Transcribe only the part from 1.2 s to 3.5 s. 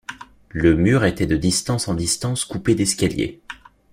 de distance en distance coupé d’escaliers.